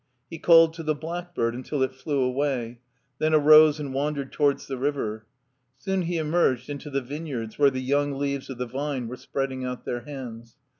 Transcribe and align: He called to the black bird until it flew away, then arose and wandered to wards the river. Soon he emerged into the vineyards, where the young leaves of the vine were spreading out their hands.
He 0.31 0.39
called 0.39 0.73
to 0.73 0.81
the 0.81 0.95
black 0.95 1.35
bird 1.35 1.53
until 1.53 1.83
it 1.83 1.93
flew 1.93 2.21
away, 2.23 2.79
then 3.19 3.35
arose 3.35 3.79
and 3.79 3.93
wandered 3.93 4.31
to 4.33 4.41
wards 4.41 4.65
the 4.65 4.79
river. 4.79 5.27
Soon 5.77 6.01
he 6.01 6.17
emerged 6.17 6.71
into 6.71 6.89
the 6.89 7.01
vineyards, 7.01 7.59
where 7.59 7.69
the 7.69 7.83
young 7.83 8.13
leaves 8.17 8.49
of 8.49 8.57
the 8.57 8.65
vine 8.65 9.07
were 9.07 9.15
spreading 9.17 9.63
out 9.63 9.85
their 9.85 10.01
hands. 10.01 10.57